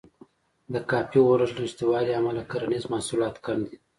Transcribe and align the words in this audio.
د 0.73 0.75
کافي 0.89 1.19
ورښت 1.23 1.55
له 1.57 1.63
نشتوالي 1.65 2.11
امله 2.19 2.41
کرنیز 2.51 2.83
محصولات 2.93 3.35
کم 3.45 3.59
دي. 3.67 3.75